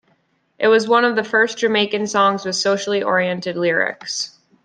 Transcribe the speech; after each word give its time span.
It 0.57 0.67
was 0.67 0.87
one 0.87 1.05
of 1.05 1.15
the 1.15 1.23
first 1.23 1.59
Jamaican 1.59 2.07
songs 2.07 2.43
with 2.43 2.55
socially 2.55 3.03
oriented 3.03 3.55
lyrics. 3.55 4.35